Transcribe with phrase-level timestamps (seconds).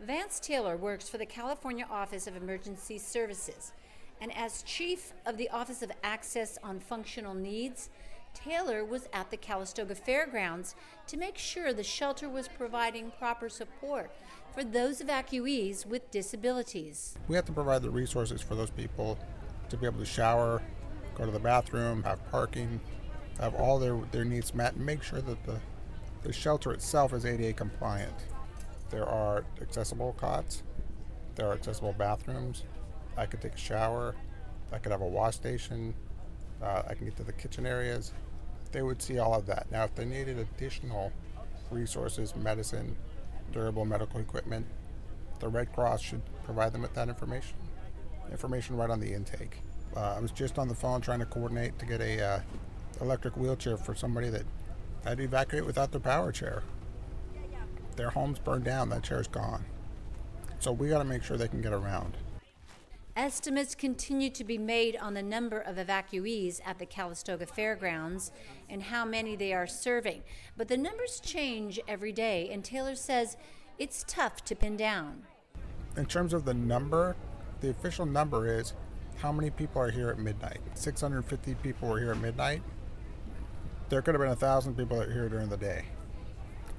[0.00, 3.72] Vance Taylor works for the California Office of Emergency Services,
[4.20, 7.90] and as chief of the Office of Access on Functional Needs,
[8.32, 10.76] Taylor was at the Calistoga Fairgrounds
[11.08, 14.12] to make sure the shelter was providing proper support
[14.54, 17.18] for those evacuees with disabilities.
[17.26, 19.18] We have to provide the resources for those people
[19.68, 20.62] to be able to shower,
[21.16, 22.80] go to the bathroom, have parking,
[23.40, 25.58] have all their, their needs met, and make sure that the,
[26.22, 28.14] the shelter itself is ADA compliant.
[28.90, 30.62] There are accessible cots,
[31.34, 32.64] there are accessible bathrooms.
[33.16, 34.14] I could take a shower,
[34.72, 35.94] I could have a wash station,
[36.62, 38.12] uh, I can get to the kitchen areas.
[38.72, 39.66] They would see all of that.
[39.70, 41.12] Now, if they needed additional
[41.70, 42.96] resources, medicine,
[43.52, 44.66] durable medical equipment,
[45.40, 47.56] the Red Cross should provide them with that information.
[48.30, 49.62] Information right on the intake.
[49.96, 52.40] Uh, I was just on the phone trying to coordinate to get a uh,
[53.00, 54.42] electric wheelchair for somebody that
[55.04, 56.62] had to evacuate without their power chair.
[57.98, 58.88] Their home's burned down.
[58.90, 59.64] That chair's gone.
[60.60, 62.16] So we got to make sure they can get around.
[63.16, 68.30] Estimates continue to be made on the number of evacuees at the Calistoga Fairgrounds
[68.70, 70.22] and how many they are serving,
[70.56, 73.36] but the numbers change every day, and Taylor says
[73.80, 75.24] it's tough to pin down.
[75.96, 77.16] In terms of the number,
[77.60, 78.74] the official number is
[79.16, 80.60] how many people are here at midnight.
[80.74, 82.62] 650 people were here at midnight.
[83.88, 85.86] There could have been a thousand people here during the day.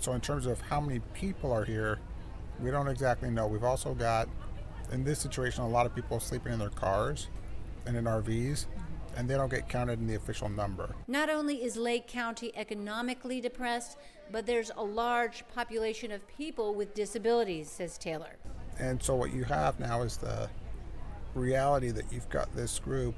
[0.00, 1.98] So, in terms of how many people are here,
[2.60, 3.46] we don't exactly know.
[3.46, 4.28] We've also got,
[4.92, 7.28] in this situation, a lot of people sleeping in their cars
[7.86, 8.66] and in RVs,
[9.16, 10.94] and they don't get counted in the official number.
[11.08, 13.96] Not only is Lake County economically depressed,
[14.30, 18.36] but there's a large population of people with disabilities, says Taylor.
[18.78, 20.48] And so, what you have now is the
[21.34, 23.14] reality that you've got this group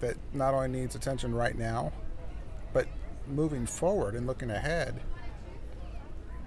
[0.00, 1.92] that not only needs attention right now,
[2.72, 2.86] but
[3.28, 5.00] moving forward and looking ahead,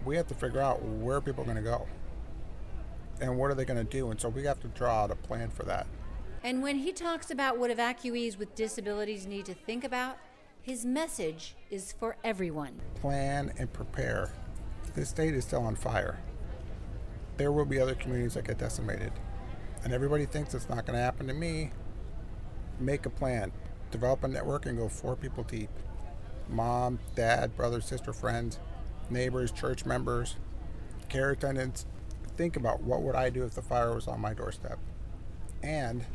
[0.05, 1.87] we have to figure out where people are going to go
[3.21, 4.11] and what are they going to do.
[4.11, 5.87] And so we have to draw out a plan for that.
[6.43, 10.17] And when he talks about what evacuees with disabilities need to think about,
[10.61, 12.79] his message is for everyone.
[12.95, 14.31] Plan and prepare.
[14.93, 16.19] This state is still on fire.
[17.37, 19.11] There will be other communities that get decimated.
[19.83, 21.71] And everybody thinks it's not going to happen to me.
[22.79, 23.51] Make a plan.
[23.91, 25.69] Develop a network and go four people deep
[26.47, 28.59] mom, dad, brother, sister, friends,
[29.09, 30.35] neighbors, church members,
[31.09, 31.85] care attendants.
[32.37, 34.77] Think about what would I do if the fire was on my doorstep?
[35.63, 36.05] And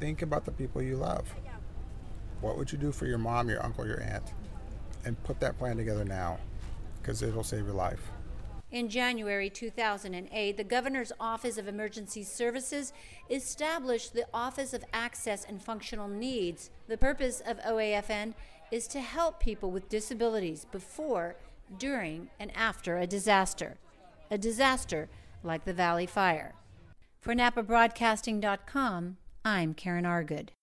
[0.00, 1.32] think about the people you love.
[2.40, 4.32] What would you do for your mom, your uncle, your aunt?
[5.04, 6.38] And put that plan together now
[7.00, 8.10] because it'll save your life.
[8.70, 12.92] In January 2008, the Governor's Office of Emergency Services
[13.30, 16.70] established the Office of Access and Functional Needs.
[16.88, 18.34] The purpose of OAFN
[18.72, 21.36] is to help people with disabilities before,
[21.78, 23.76] during, and after a disaster.
[24.30, 25.08] A disaster
[25.42, 26.54] like the Valley Fire.
[27.20, 30.48] For NapaBroadcasting.com, I'm Karen Argood.